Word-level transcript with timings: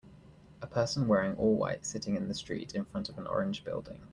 A 0.63 0.65
person 0.65 1.07
wearing 1.07 1.35
all 1.35 1.53
white 1.55 1.85
sitting 1.85 2.15
in 2.15 2.27
the 2.27 2.33
street 2.33 2.73
in 2.73 2.85
front 2.85 3.07
of 3.07 3.19
an 3.19 3.27
orange 3.27 3.63
building. 3.63 4.07